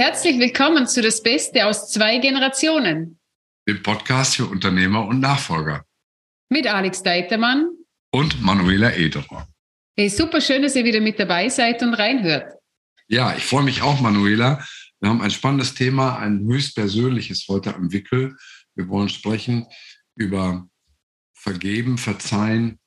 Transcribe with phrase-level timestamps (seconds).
[0.00, 3.20] herzlich willkommen zu Das Beste aus zwei Generationen.
[3.68, 5.84] Dem Podcast für Unternehmer und Nachfolger.
[6.48, 7.68] Mit Alex Deitermann.
[8.10, 9.46] Und Manuela Ederer.
[9.98, 12.54] Hey, super schön, dass ihr wieder mit dabei seid und reinhört.
[13.08, 14.66] Ja, ich freue mich auch, Manuela.
[15.00, 18.34] Wir haben ein spannendes Thema, ein höchst persönliches heute am Wickel.
[18.74, 19.66] Wir wollen sprechen
[20.14, 20.66] über
[21.34, 22.80] Vergeben, Verzeihen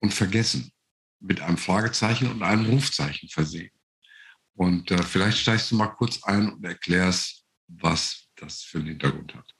[0.00, 0.70] und Vergessen
[1.18, 3.73] mit einem Fragezeichen und einem Rufzeichen versehen.
[4.56, 9.34] Und äh, vielleicht steigst du mal kurz ein und erklärst, was das für einen Hintergrund
[9.34, 9.54] hat.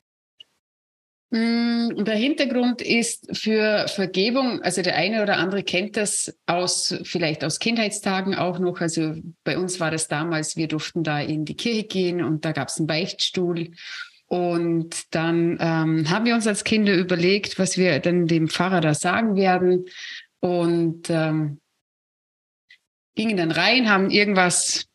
[1.31, 7.43] Mm, der Hintergrund ist für Vergebung, also der eine oder andere kennt das aus, vielleicht
[7.43, 8.81] aus Kindheitstagen auch noch.
[8.81, 12.53] Also bei uns war das damals, wir durften da in die Kirche gehen und da
[12.53, 13.73] gab es einen Beichtstuhl.
[14.27, 18.95] Und dann ähm, haben wir uns als Kinder überlegt, was wir dann dem Pfarrer da
[18.95, 19.87] sagen werden.
[20.39, 21.61] Und ähm,
[23.15, 24.87] gingen dann rein, haben irgendwas,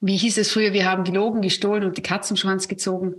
[0.00, 3.16] wie hieß es früher, wir haben gelogen, gestohlen und die Katzenschwanz gezogen.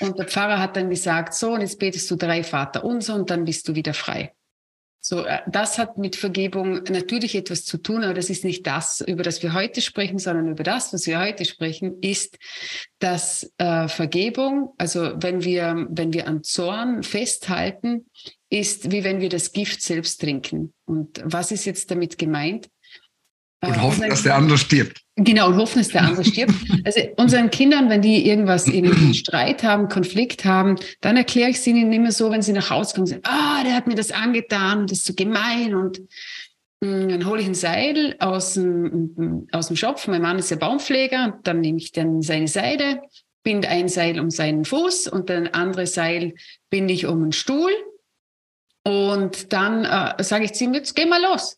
[0.00, 3.30] Und der Pfarrer hat dann gesagt, so, und jetzt betest du drei Vater unser und
[3.30, 4.32] dann bist du wieder frei.
[5.00, 9.00] So, äh, das hat mit Vergebung natürlich etwas zu tun, aber das ist nicht das,
[9.00, 12.36] über das wir heute sprechen, sondern über das, was wir heute sprechen, ist,
[12.98, 18.10] dass äh, Vergebung, also wenn wir, wenn wir an Zorn festhalten,
[18.50, 20.74] ist wie wenn wir das Gift selbst trinken.
[20.84, 22.68] Und was ist jetzt damit gemeint?
[23.60, 25.00] Und äh, hoffen, dass der andere stirbt.
[25.16, 26.54] Genau, und hoffen, dass der andere stirbt.
[26.84, 31.66] Also unseren Kindern, wenn die irgendwas, einen Streit haben, Konflikt haben, dann erkläre ich es
[31.66, 34.80] ihnen immer so, wenn sie nach Hause kommen, sagen, ah, der hat mir das angetan
[34.80, 36.00] und das ist so gemein und
[36.80, 40.06] mh, mm, dann hole ich ein Seil aus dem, aus dem Schopf.
[40.06, 43.02] Mein Mann ist ja Baumpfleger und dann nehme ich dann seine Seide,
[43.42, 46.34] binde ein Seil um seinen Fuß und dann andere Seil
[46.70, 47.72] binde ich um einen Stuhl
[48.84, 51.57] und dann äh, sage ich zu ihm, jetzt geh mal los.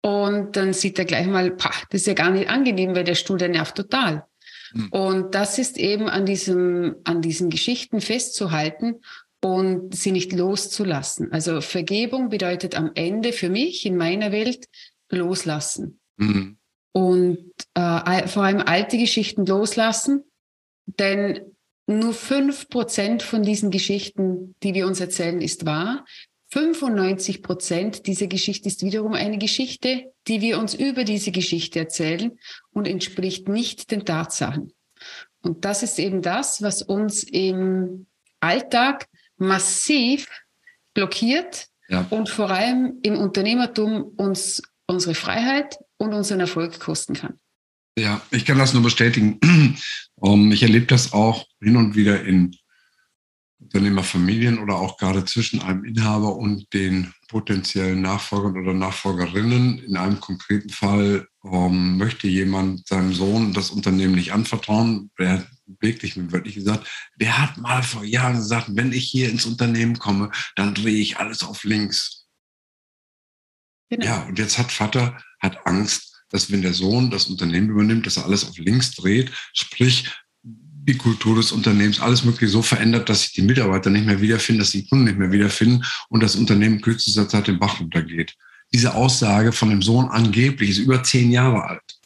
[0.00, 3.14] Und dann sieht er gleich mal, pah, das ist ja gar nicht angenehm, weil der
[3.14, 4.24] Stuhl, der nervt total.
[4.72, 4.88] Mhm.
[4.90, 9.00] Und das ist eben an diesem, an diesen Geschichten festzuhalten
[9.40, 11.32] und sie nicht loszulassen.
[11.32, 14.66] Also Vergebung bedeutet am Ende für mich in meiner Welt
[15.10, 16.00] loslassen.
[16.16, 16.58] Mhm.
[16.92, 20.24] Und äh, vor allem alte Geschichten loslassen,
[20.86, 21.40] denn
[21.86, 26.04] nur fünf Prozent von diesen Geschichten, die wir uns erzählen, ist wahr.
[26.50, 32.38] 95 Prozent dieser Geschichte ist wiederum eine Geschichte, die wir uns über diese Geschichte erzählen
[32.70, 34.72] und entspricht nicht den Tatsachen.
[35.42, 38.06] Und das ist eben das, was uns im
[38.40, 40.26] Alltag massiv
[40.94, 42.06] blockiert ja.
[42.10, 47.38] und vor allem im Unternehmertum uns unsere Freiheit und unseren Erfolg kosten kann.
[47.98, 49.38] Ja, ich kann das nur bestätigen.
[50.52, 52.56] ich erlebe das auch hin und wieder in
[53.60, 59.78] Unternehmerfamilien oder auch gerade zwischen einem Inhaber und den potenziellen Nachfolgern oder Nachfolgerinnen.
[59.78, 65.10] In einem konkreten Fall ähm, möchte jemand seinem Sohn das Unternehmen nicht anvertrauen.
[65.18, 65.46] Der
[65.80, 69.98] wirklich mir wörtlich gesagt, der hat mal vor Jahren gesagt, wenn ich hier ins Unternehmen
[69.98, 72.26] komme, dann drehe ich alles auf links.
[73.90, 74.04] Genau.
[74.04, 78.18] Ja, und jetzt hat Vater hat Angst, dass wenn der Sohn das Unternehmen übernimmt, dass
[78.18, 80.10] er alles auf links dreht, sprich
[80.88, 84.60] die Kultur des Unternehmens, alles mögliche so verändert, dass sich die Mitarbeiter nicht mehr wiederfinden,
[84.60, 88.34] dass die Kunden nicht mehr wiederfinden und das Unternehmen kürzester Zeit den Bach runtergeht.
[88.72, 91.98] Diese Aussage von dem Sohn angeblich ist über zehn Jahre alt.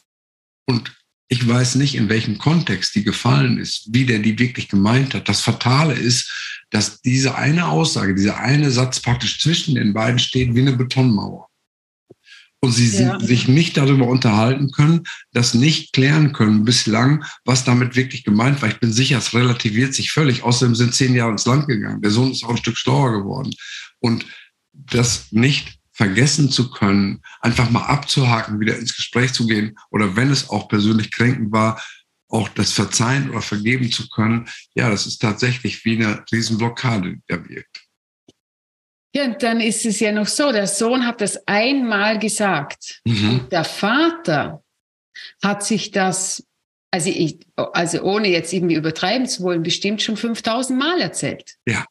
[0.65, 0.93] Und
[1.29, 5.29] ich weiß nicht, in welchem Kontext die gefallen ist, wie der die wirklich gemeint hat.
[5.29, 10.53] Das Fatale ist, dass diese eine Aussage, dieser eine Satz praktisch zwischen den beiden steht
[10.53, 11.49] wie eine Betonmauer
[12.63, 13.19] und sie ja.
[13.19, 15.03] sich nicht darüber unterhalten können,
[15.33, 18.69] das nicht klären können bislang, was damit wirklich gemeint war.
[18.69, 20.43] Ich bin sicher, es relativiert sich völlig.
[20.43, 22.01] Außerdem sind zehn Jahre ins Land gegangen.
[22.01, 23.53] Der Sohn ist auch ein Stück schlauer geworden.
[23.99, 24.25] Und
[24.71, 30.31] das nicht vergessen zu können, einfach mal abzuhaken, wieder ins Gespräch zu gehen oder wenn
[30.31, 31.83] es auch persönlich kränkend war,
[32.29, 37.21] auch das Verzeihen oder Vergeben zu können, ja, das ist tatsächlich wie eine Riesenblockade, die
[37.27, 37.82] da wirkt.
[39.15, 43.01] Ja, und dann ist es ja noch so, der Sohn hat das einmal gesagt.
[43.05, 43.29] Mhm.
[43.29, 44.63] Und der Vater
[45.43, 46.43] hat sich das,
[46.91, 51.55] also, ich, also ohne jetzt irgendwie übertreiben zu wollen, bestimmt schon 5000 Mal erzählt.
[51.67, 51.85] Ja.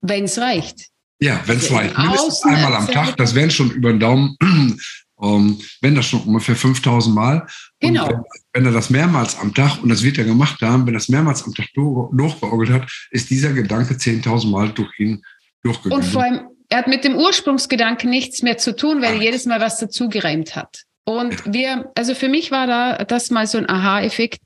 [0.00, 0.88] Wenn es reicht.
[1.20, 1.96] Ja, wenn es reicht.
[1.96, 4.78] Mindestens einmal am Tag, das wären schon über den Daumen, um,
[5.22, 7.46] ähm, wenn das schon ungefähr 5000 Mal.
[7.78, 8.08] Genau.
[8.08, 8.22] Wenn,
[8.52, 11.08] wenn, er das mehrmals am Tag, und das wird er gemacht haben, wenn er das
[11.08, 15.22] mehrmals am Tag durchgeorgelt hat, ist dieser Gedanke 10.000 Mal durch ihn
[15.64, 19.46] und vor allem, er hat mit dem Ursprungsgedanken nichts mehr zu tun, weil er jedes
[19.46, 20.82] Mal was dazugereimt hat.
[21.04, 24.40] Und wir, also für mich war da das mal so ein Aha-Effekt.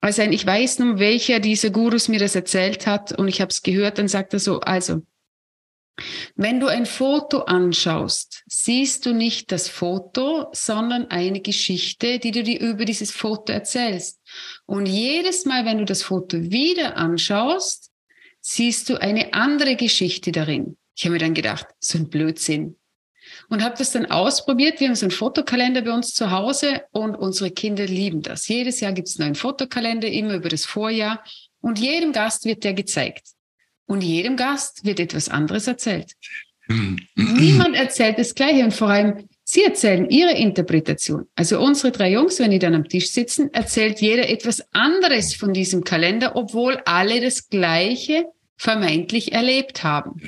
[0.00, 3.62] Also ich weiß nun, welcher dieser Gurus mir das erzählt hat und ich habe es
[3.62, 5.02] gehört, dann sagt er so, also
[6.34, 12.42] Wenn du ein Foto anschaust, siehst du nicht das Foto, sondern eine Geschichte, die du
[12.42, 14.20] dir über dieses Foto erzählst.
[14.66, 17.90] Und jedes Mal, wenn du das Foto wieder anschaust,
[18.48, 20.76] siehst du eine andere Geschichte darin.
[20.94, 22.76] Ich habe mir dann gedacht, so ein Blödsinn.
[23.48, 24.78] Und habe das dann ausprobiert.
[24.78, 28.46] Wir haben so einen Fotokalender bei uns zu Hause und unsere Kinder lieben das.
[28.46, 31.24] Jedes Jahr gibt es einen neuen Fotokalender, immer über das Vorjahr.
[31.60, 33.26] Und jedem Gast wird der gezeigt.
[33.86, 36.12] Und jedem Gast wird etwas anderes erzählt.
[37.16, 41.28] Niemand erzählt das Gleiche und vor allem Sie erzählen ihre Interpretation.
[41.36, 45.52] Also unsere drei Jungs, wenn die dann am Tisch sitzen, erzählt jeder etwas anderes von
[45.52, 48.26] diesem Kalender, obwohl alle das Gleiche
[48.56, 50.20] vermeintlich erlebt haben.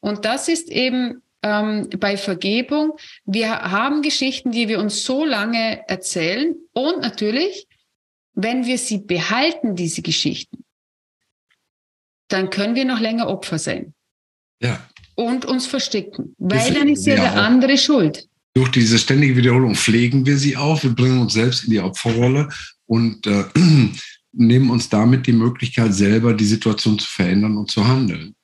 [0.00, 2.92] Und das ist eben ähm, bei Vergebung.
[3.24, 7.66] Wir haben Geschichten, die wir uns so lange erzählen und natürlich,
[8.34, 10.64] wenn wir sie behalten, diese Geschichten,
[12.28, 13.94] dann können wir noch länger Opfer sein.
[14.60, 14.88] Ja.
[15.14, 18.26] Und uns verstecken, weil dann ist ja der andere schuld.
[18.54, 22.48] Durch diese ständige Wiederholung pflegen wir sie auf, wir bringen uns selbst in die Opferrolle
[22.86, 23.44] und äh,
[24.36, 28.34] nehmen uns damit die Möglichkeit, selber die Situation zu verändern und zu handeln.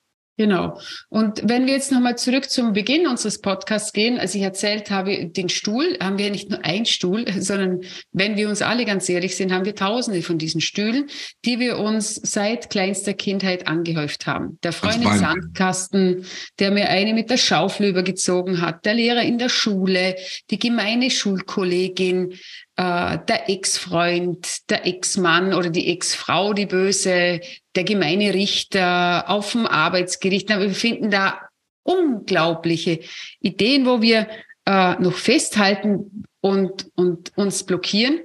[0.40, 0.80] Genau.
[1.10, 5.26] Und wenn wir jetzt nochmal zurück zum Beginn unseres Podcasts gehen, als ich erzählt habe,
[5.26, 7.82] den Stuhl, haben wir nicht nur einen Stuhl, sondern
[8.12, 11.10] wenn wir uns alle ganz ehrlich sind, haben wir tausende von diesen Stühlen,
[11.44, 14.58] die wir uns seit kleinster Kindheit angehäuft haben.
[14.62, 16.24] Der Freund im Sandkasten,
[16.58, 20.16] der mir eine mit der Schaufel übergezogen hat, der Lehrer in der Schule,
[20.50, 22.32] die gemeine Schulkollegin,
[22.80, 27.40] äh, der Ex-Freund, der Ex-Mann oder die Ex-Frau, die böse,
[27.80, 30.50] der gemeine Richter auf dem Arbeitsgericht.
[30.50, 31.40] Wir finden da
[31.82, 33.00] unglaubliche
[33.40, 34.28] Ideen, wo wir
[34.66, 38.20] äh, noch festhalten und, und uns blockieren.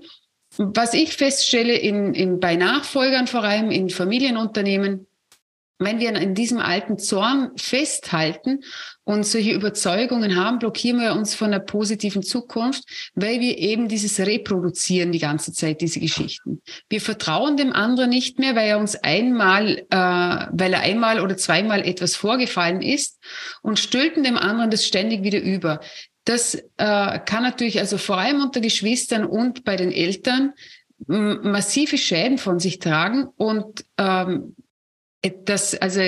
[0.58, 5.08] Was ich feststelle in, in, bei Nachfolgern, vor allem in Familienunternehmen,
[5.78, 8.62] wenn wir in diesem alten Zorn festhalten
[9.04, 12.84] und solche Überzeugungen haben, blockieren wir uns von einer positiven Zukunft,
[13.14, 16.62] weil wir eben dieses reproduzieren die ganze Zeit, diese Geschichten.
[16.90, 21.36] Wir vertrauen dem anderen nicht mehr, weil er uns einmal, äh, weil er einmal oder
[21.36, 23.20] zweimal etwas vorgefallen ist
[23.62, 25.82] und stülpen dem anderen das ständig wieder über.
[26.24, 30.54] Das äh, kann natürlich also vor allem unter Geschwistern und bei den Eltern
[31.08, 34.56] massive Schäden von sich tragen und ähm,
[35.44, 36.02] das, also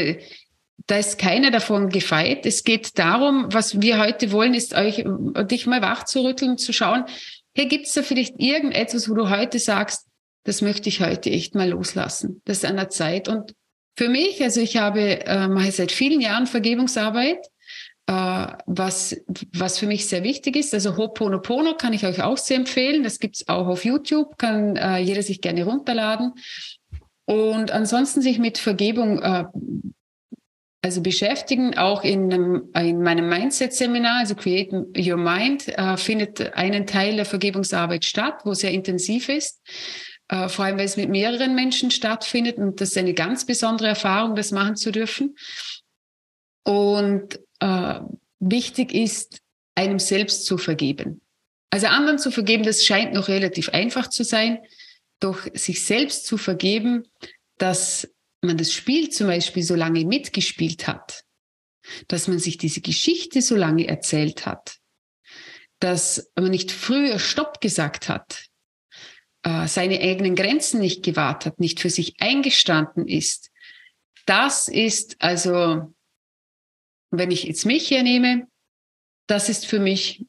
[0.85, 2.45] da ist keiner davon gefeit.
[2.45, 5.03] Es geht darum, was wir heute wollen, ist euch,
[5.49, 7.05] dich mal wach zu rütteln, zu schauen,
[7.55, 10.05] hey, gibt es da vielleicht irgendetwas, wo du heute sagst,
[10.43, 12.41] das möchte ich heute echt mal loslassen.
[12.45, 13.27] Das ist an der Zeit.
[13.27, 13.53] Und
[13.97, 17.39] für mich, also ich habe, äh, mache seit vielen Jahren Vergebungsarbeit,
[18.05, 19.17] äh, was,
[19.53, 20.73] was für mich sehr wichtig ist.
[20.73, 23.03] Also Ho'oponopono kann ich euch auch sehr empfehlen.
[23.03, 26.33] Das gibt's auch auf YouTube, kann äh, jeder sich gerne runterladen.
[27.27, 29.45] Und ansonsten sich mit Vergebung äh,
[30.81, 32.31] also beschäftigen, auch in,
[32.73, 38.53] in meinem Mindset-Seminar, also Create Your Mind, äh, findet einen Teil der Vergebungsarbeit statt, wo
[38.53, 39.59] sehr intensiv ist.
[40.29, 43.89] Äh, vor allem, weil es mit mehreren Menschen stattfindet und das ist eine ganz besondere
[43.89, 45.35] Erfahrung, das machen zu dürfen.
[46.63, 47.99] Und äh,
[48.39, 49.39] wichtig ist,
[49.75, 51.21] einem selbst zu vergeben.
[51.69, 54.59] Also anderen zu vergeben, das scheint noch relativ einfach zu sein.
[55.19, 57.07] Doch sich selbst zu vergeben,
[57.57, 58.07] dass
[58.41, 61.23] man das Spiel zum Beispiel so lange mitgespielt hat,
[62.07, 64.77] dass man sich diese Geschichte so lange erzählt hat,
[65.79, 68.45] dass man nicht früher Stopp gesagt hat,
[69.43, 73.51] äh, seine eigenen Grenzen nicht gewahrt hat, nicht für sich eingestanden ist.
[74.25, 75.93] Das ist also,
[77.11, 78.47] wenn ich jetzt mich hernehme,
[79.27, 80.25] das ist für mich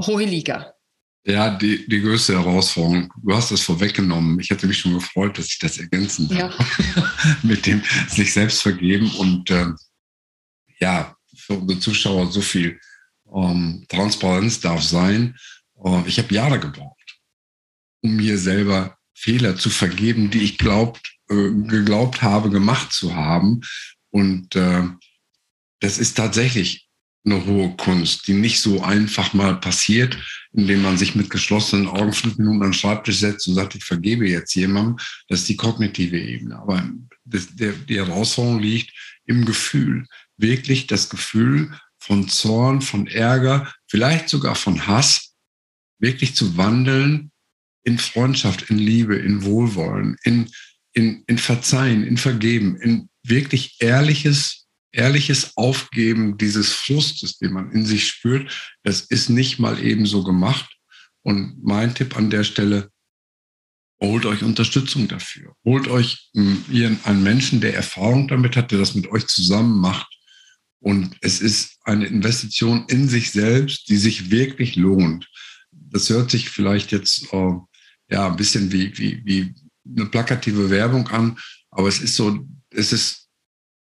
[0.00, 0.74] hohe Liga.
[1.24, 3.12] Ja, die, die größte Herausforderung.
[3.22, 4.40] Du hast es vorweggenommen.
[4.40, 6.50] Ich hätte mich schon gefreut, dass ich das ergänzen ja.
[7.42, 9.66] mit dem sich selbst vergeben und äh,
[10.78, 12.80] ja, für unsere Zuschauer so viel
[13.34, 15.36] ähm, Transparenz darf sein.
[15.84, 17.20] Äh, ich habe Jahre gebraucht,
[18.02, 23.60] um mir selber Fehler zu vergeben, die ich glaubt, äh, geglaubt habe, gemacht zu haben.
[24.08, 24.84] Und äh,
[25.80, 26.89] das ist tatsächlich
[27.24, 30.16] eine hohe Kunst, die nicht so einfach mal passiert,
[30.52, 33.84] indem man sich mit geschlossenen Augen fünf Minuten an den Schreibtisch setzt und sagt, ich
[33.84, 34.96] vergebe jetzt jemandem.
[35.28, 36.58] Das ist die kognitive Ebene.
[36.58, 36.88] Aber
[37.24, 38.92] das, der, die Herausforderung liegt
[39.26, 40.06] im Gefühl.
[40.38, 45.34] Wirklich das Gefühl von Zorn, von Ärger, vielleicht sogar von Hass,
[45.98, 47.30] wirklich zu wandeln
[47.84, 50.50] in Freundschaft, in Liebe, in Wohlwollen, in,
[50.92, 54.59] in, in Verzeihen, in Vergeben, in wirklich ehrliches
[54.92, 60.24] ehrliches Aufgeben dieses Frustes, den man in sich spürt, das ist nicht mal eben so
[60.24, 60.70] gemacht.
[61.22, 62.90] Und mein Tipp an der Stelle,
[64.02, 65.54] holt euch Unterstützung dafür.
[65.64, 66.64] Holt euch hm,
[67.04, 70.08] einen Menschen, der Erfahrung damit hat, der das mit euch zusammen macht
[70.80, 75.28] Und es ist eine Investition in sich selbst, die sich wirklich lohnt.
[75.70, 77.52] Das hört sich vielleicht jetzt äh,
[78.10, 79.54] ja ein bisschen wie, wie, wie
[79.86, 81.38] eine plakative Werbung an,
[81.70, 83.28] aber es ist so, es ist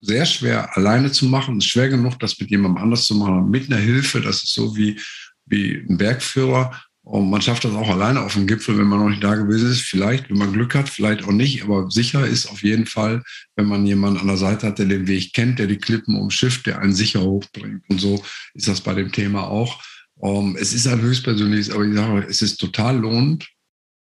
[0.03, 1.57] sehr schwer alleine zu machen.
[1.57, 4.21] Es ist schwer genug, das mit jemandem anders zu machen, mit einer Hilfe.
[4.21, 5.01] Das ist so wie,
[5.47, 6.73] wie ein Bergführer.
[7.05, 9.71] Und man schafft das auch alleine auf dem Gipfel, wenn man noch nicht da gewesen
[9.71, 9.83] ist.
[9.83, 11.63] Vielleicht, wenn man Glück hat, vielleicht auch nicht.
[11.63, 13.23] Aber sicher ist auf jeden Fall,
[13.57, 16.67] wenn man jemanden an der Seite hat, der den Weg kennt, der die Klippen umschifft,
[16.67, 17.83] der einen sicher hochbringt.
[17.89, 18.23] Und so
[18.55, 19.83] ist das bei dem Thema auch.
[20.17, 23.49] Um, ähm, es ist ein höchstpersönliches, aber ich sage, es ist total lohnend,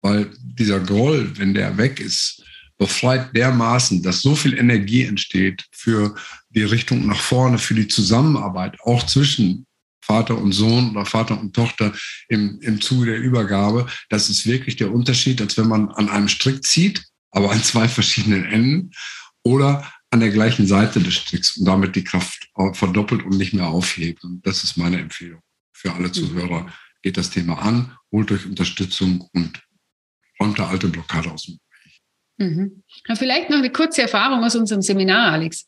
[0.01, 2.43] weil dieser Groll, wenn der weg ist,
[2.79, 6.15] befreit dermaßen, dass so viel Energie entsteht für
[6.49, 9.67] die Richtung nach vorne, für die Zusammenarbeit, auch zwischen
[10.01, 11.93] Vater und Sohn oder Vater und Tochter
[12.29, 13.85] im, im Zuge der Übergabe.
[14.09, 17.87] Das ist wirklich der Unterschied, als wenn man an einem Strick zieht, aber an zwei
[17.87, 18.91] verschiedenen Enden
[19.43, 23.67] oder an der gleichen Seite des Stricks und damit die Kraft verdoppelt und nicht mehr
[23.67, 24.23] aufhebt.
[24.23, 25.41] Und das ist meine Empfehlung
[25.73, 26.73] für alle Zuhörer.
[27.03, 29.61] Geht das Thema an, holt euch Unterstützung und
[30.39, 31.59] räumt der alte Blockade aus dem
[32.39, 32.83] Mhm.
[33.15, 35.67] Vielleicht noch eine kurze Erfahrung aus unserem Seminar, Alex.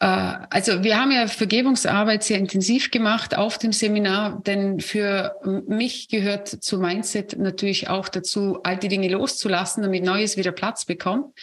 [0.00, 0.06] Äh,
[0.50, 5.34] also wir haben ja Vergebungsarbeit sehr intensiv gemacht auf dem Seminar, denn für
[5.66, 11.34] mich gehört zu Mindset natürlich auch dazu, alte Dinge loszulassen, damit Neues wieder Platz bekommt.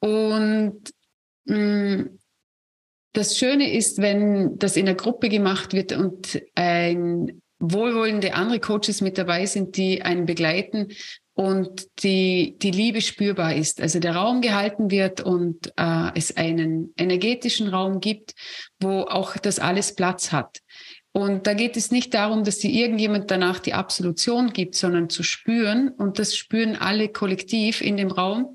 [0.00, 0.80] Und
[1.44, 2.02] mm,
[3.12, 9.00] das Schöne ist, wenn das in der Gruppe gemacht wird und ein wohlwollende andere Coaches
[9.00, 10.88] mit dabei sind, die einen begleiten,
[11.38, 13.80] und die, die Liebe spürbar ist.
[13.80, 18.34] Also der Raum gehalten wird und äh, es einen energetischen Raum gibt,
[18.80, 20.58] wo auch das alles Platz hat.
[21.12, 25.22] Und da geht es nicht darum, dass dir irgendjemand danach die Absolution gibt, sondern zu
[25.22, 28.54] spüren, und das spüren alle kollektiv in dem Raum,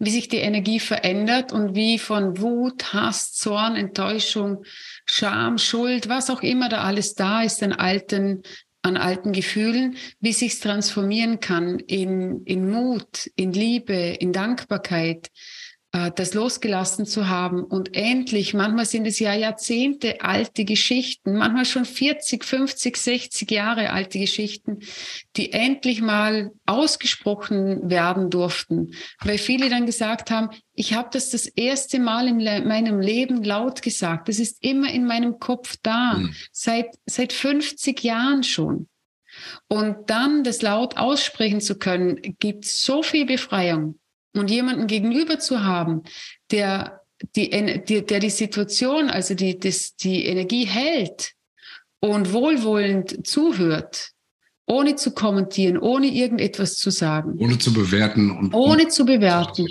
[0.00, 4.64] wie sich die Energie verändert und wie von Wut, Hass, Zorn, Enttäuschung,
[5.06, 8.42] Scham, Schuld, was auch immer da alles da ist, an alten
[8.82, 15.30] an alten Gefühlen, wie sich's transformieren kann in, in Mut, in Liebe, in Dankbarkeit,
[15.92, 17.64] das losgelassen zu haben.
[17.64, 23.90] Und endlich, manchmal sind es ja Jahrzehnte alte Geschichten, manchmal schon 40, 50, 60 Jahre
[23.90, 24.80] alte Geschichten,
[25.36, 31.46] die endlich mal ausgesprochen werden durften, weil viele dann gesagt haben, ich habe das das
[31.46, 32.36] erste Mal in
[32.68, 36.34] meinem Leben laut gesagt, das ist immer in meinem Kopf da, mhm.
[36.52, 38.88] seit, seit 50 Jahren schon.
[39.68, 43.99] Und dann das laut aussprechen zu können, gibt so viel Befreiung
[44.34, 46.02] und jemanden gegenüber zu haben,
[46.50, 47.00] der
[47.36, 51.34] die, der die Situation, also die, das, die Energie hält
[52.00, 54.12] und wohlwollend zuhört,
[54.66, 57.36] ohne zu kommentieren, ohne irgendetwas zu sagen.
[57.38, 58.30] Ohne zu bewerten.
[58.30, 59.68] Und ohne zu bewerten,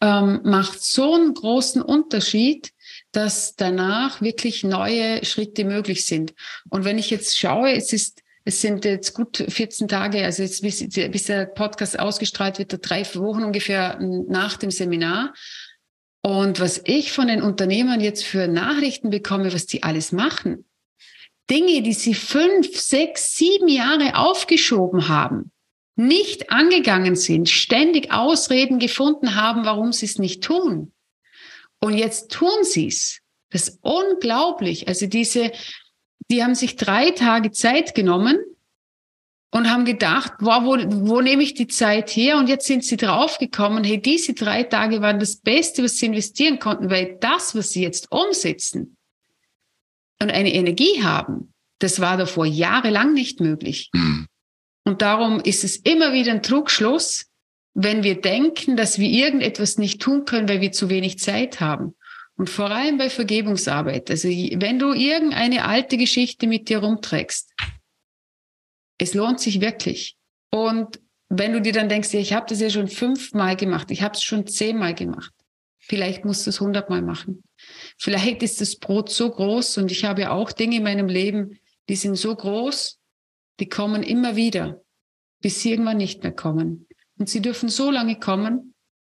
[0.00, 2.72] ähm, macht so einen großen Unterschied,
[3.12, 6.34] dass danach wirklich neue Schritte möglich sind.
[6.68, 10.62] Und wenn ich jetzt schaue, es ist es sind jetzt gut 14 Tage, also jetzt
[10.62, 15.34] bis, bis der Podcast ausgestrahlt wird, drei Wochen ungefähr nach dem Seminar.
[16.22, 20.64] Und was ich von den Unternehmern jetzt für Nachrichten bekomme, was die alles machen,
[21.50, 25.52] Dinge, die sie fünf, sechs, sieben Jahre aufgeschoben haben,
[25.94, 30.92] nicht angegangen sind, ständig Ausreden gefunden haben, warum sie es nicht tun.
[31.80, 33.20] Und jetzt tun sie es.
[33.50, 34.88] Das ist unglaublich.
[34.88, 35.52] Also diese,
[36.30, 38.38] die haben sich drei Tage Zeit genommen
[39.50, 40.76] und haben gedacht, wow, wo,
[41.08, 42.36] wo nehme ich die Zeit her?
[42.36, 46.58] Und jetzt sind sie draufgekommen, hey, diese drei Tage waren das Beste, was sie investieren
[46.58, 48.96] konnten, weil das, was sie jetzt umsetzen
[50.20, 53.90] und eine Energie haben, das war davor jahrelang nicht möglich.
[53.92, 54.26] Mhm.
[54.84, 57.26] Und darum ist es immer wieder ein Trugschluss,
[57.74, 61.94] wenn wir denken, dass wir irgendetwas nicht tun können, weil wir zu wenig Zeit haben.
[62.38, 64.10] Und vor allem bei Vergebungsarbeit.
[64.10, 67.52] Also wenn du irgendeine alte Geschichte mit dir rumträgst,
[68.98, 70.16] es lohnt sich wirklich.
[70.52, 74.02] Und wenn du dir dann denkst, ja, ich habe das ja schon fünfmal gemacht, ich
[74.02, 75.32] habe es schon zehnmal gemacht,
[75.80, 77.42] vielleicht musst du es hundertmal machen.
[77.98, 81.58] Vielleicht ist das Brot so groß und ich habe ja auch Dinge in meinem Leben,
[81.88, 83.00] die sind so groß,
[83.58, 84.80] die kommen immer wieder,
[85.42, 86.86] bis sie irgendwann nicht mehr kommen.
[87.18, 88.74] Und sie dürfen so lange kommen,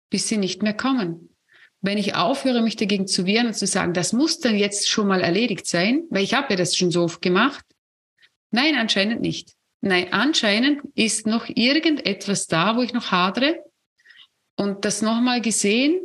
[0.10, 1.31] bis sie nicht mehr kommen
[1.82, 5.08] wenn ich aufhöre, mich dagegen zu wehren und zu sagen, das muss dann jetzt schon
[5.08, 7.66] mal erledigt sein, weil ich habe ja das schon so oft gemacht.
[8.52, 9.54] Nein, anscheinend nicht.
[9.82, 13.64] Nein, anscheinend ist noch irgendetwas da, wo ich noch hadere
[14.56, 16.00] und das nochmal gesehen,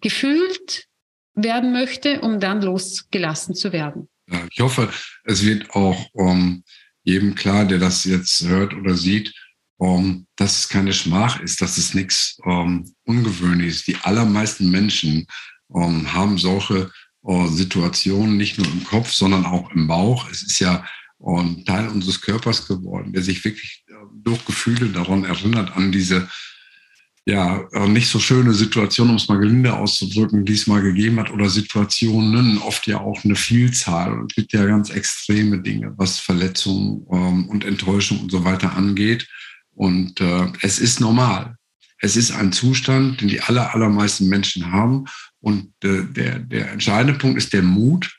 [0.00, 0.88] gefühlt
[1.34, 4.08] werden möchte, um dann losgelassen zu werden.
[4.50, 4.90] Ich hoffe,
[5.24, 6.64] es wird auch um, ähm,
[7.04, 9.32] jedem klar, der das jetzt hört oder sieht,
[9.78, 13.86] um, dass es keine Schmach ist, dass es nichts um, Ungewöhnliches ist.
[13.86, 15.26] Die allermeisten Menschen
[15.68, 16.90] um, haben solche
[17.26, 20.30] äh, Situationen, nicht nur im Kopf, sondern auch im Bauch.
[20.30, 20.84] Es ist ja
[21.20, 26.28] ein Teil unseres Körpers geworden, der sich wirklich äh, durch Gefühle daran erinnert, an diese
[27.28, 31.20] ja, äh, nicht so schöne Situation, um es mal gelinde auszudrücken, die es mal gegeben
[31.20, 34.14] hat, oder Situationen, oft ja auch eine Vielzahl.
[34.14, 38.74] Und es gibt ja ganz extreme Dinge, was Verletzungen ähm, und Enttäuschung und so weiter
[38.74, 39.28] angeht.
[39.78, 41.56] Und äh, es ist normal.
[42.00, 45.04] Es ist ein Zustand, den die aller, allermeisten Menschen haben.
[45.38, 48.18] Und äh, der, der entscheidende Punkt ist der Mut,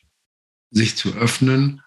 [0.71, 1.81] sich zu öffnen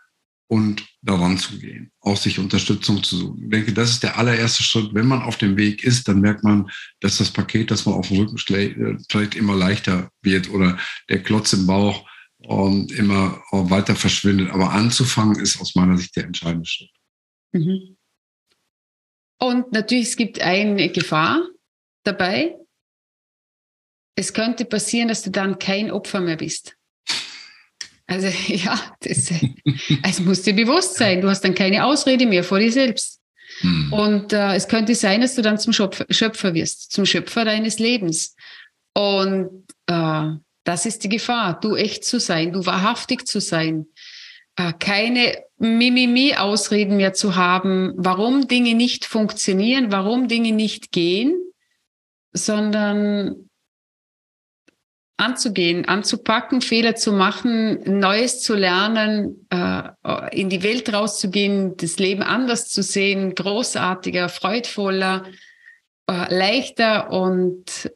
[0.47, 3.45] und daran zu gehen, auch sich Unterstützung zu suchen.
[3.45, 4.93] Ich denke, das ist der allererste Schritt.
[4.93, 8.09] Wenn man auf dem Weg ist, dann merkt man, dass das Paket, das man auf
[8.09, 8.37] dem Rücken
[9.09, 12.07] trägt, immer leichter wird oder der Klotz im Bauch
[12.41, 14.50] um, ähm, immer uh, weiter verschwindet.
[14.50, 16.91] Aber anzufangen ist aus meiner Sicht der entscheidende Schritt.
[17.52, 17.97] Mhm.
[19.43, 21.43] Und natürlich, es gibt eine Gefahr
[22.05, 22.55] dabei.
[24.15, 26.77] Es könnte passieren, dass du dann kein Opfer mehr bist.
[28.07, 29.33] Also ja, das,
[30.05, 33.21] es muss dir bewusst sein, du hast dann keine Ausrede mehr vor dir selbst.
[33.63, 33.93] Hm.
[33.93, 37.81] Und äh, es könnte sein, dass du dann zum Schöpfer, Schöpfer wirst, zum Schöpfer deines
[37.81, 38.37] Lebens.
[38.95, 40.29] Und äh,
[40.63, 43.87] das ist die Gefahr, du echt zu sein, du wahrhaftig zu sein,
[44.79, 51.35] keine Mimimi-Ausreden mehr zu haben, warum Dinge nicht funktionieren, warum Dinge nicht gehen,
[52.33, 53.49] sondern
[55.17, 59.91] anzugehen, anzupacken, Fehler zu machen, Neues zu lernen, äh,
[60.33, 65.27] in die Welt rauszugehen, das Leben anders zu sehen, großartiger, freudvoller,
[66.09, 67.93] äh, leichter und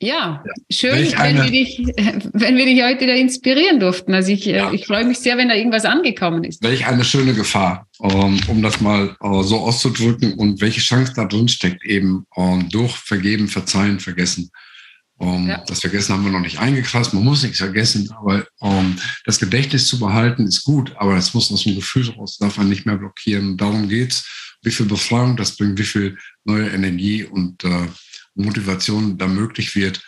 [0.00, 1.78] ja, schön, wenn wir, dich,
[2.32, 4.14] wenn wir dich heute da inspirieren durften.
[4.14, 4.72] Also ich, äh, ja.
[4.72, 6.62] ich freue mich sehr, wenn da irgendwas angekommen ist.
[6.62, 11.48] Welch eine schöne Gefahr, ähm, um das mal so auszudrücken und welche Chance da drin
[11.48, 14.50] steckt, eben ähm, durch Vergeben, Verzeihen, Vergessen
[15.18, 15.62] ähm, ja.
[15.66, 17.14] Das Vergessen haben wir noch nicht eingekreist.
[17.14, 18.46] Man muss nichts vergessen, aber
[19.24, 22.68] das Gedächtnis zu behalten ist gut, aber es muss aus dem Gefühl raus, darf man
[22.68, 23.56] nicht mehr blockieren.
[23.56, 24.56] Darum geht's.
[24.62, 27.86] Wie viel Befreiung das bringt, wie viel neue Energie und uh,
[28.36, 30.02] Motivation da möglich wird.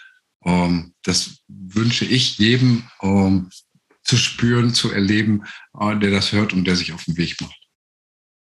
[0.45, 2.85] Ähm, das wünsche ich jedem
[4.09, 7.61] zu spüren, zu erleben, uh, der das hört und der sich auf den Weg macht.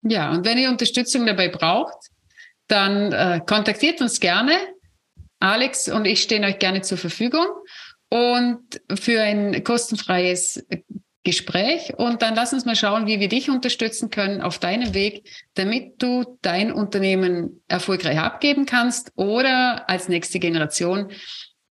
[0.03, 1.97] Ja, und wenn ihr Unterstützung dabei braucht,
[2.67, 4.55] dann äh, kontaktiert uns gerne
[5.39, 7.47] Alex und ich stehen euch gerne zur Verfügung
[8.09, 10.63] und für ein kostenfreies
[11.27, 11.93] Gespräch.
[11.97, 16.01] Und dann lass uns mal schauen, wie wir dich unterstützen können auf deinem Weg, damit
[16.01, 21.11] du dein Unternehmen erfolgreich abgeben kannst oder als nächste Generation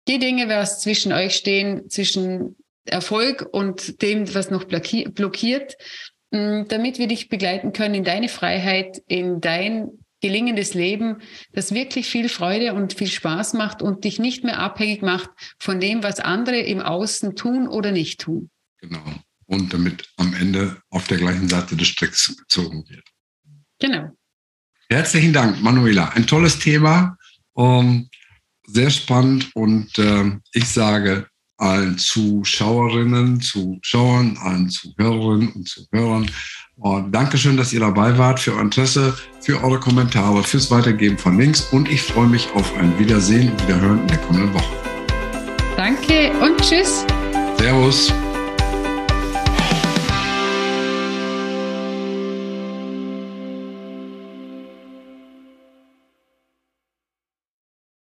[0.09, 5.77] die Dinge, was zwischen euch stehen, zwischen Erfolg und dem, was noch blockiert,
[6.31, 9.88] damit wir dich begleiten können in deine Freiheit, in dein
[10.21, 15.01] gelingendes Leben, das wirklich viel Freude und viel Spaß macht und dich nicht mehr abhängig
[15.01, 18.51] macht von dem, was andere im Außen tun oder nicht tun.
[18.83, 19.01] Genau.
[19.47, 23.07] Und damit am Ende auf der gleichen Seite des Strecks gezogen wird.
[23.79, 24.11] Genau.
[24.89, 26.09] Herzlichen Dank, Manuela.
[26.11, 27.17] Ein tolles Thema,
[27.53, 28.09] um,
[28.67, 31.29] sehr spannend und äh, ich sage
[31.59, 36.31] allen Zuschauerinnen, Zuschauern, allen Zuhörerinnen und Zuhörern.
[36.77, 41.39] Und Dankeschön, dass ihr dabei wart, für euer Interesse, für eure Kommentare, fürs Weitergeben von
[41.39, 44.77] Links und ich freue mich auf ein Wiedersehen und Wiederhören in der kommenden Woche.
[45.77, 47.07] Danke und tschüss.
[47.59, 48.13] Servus.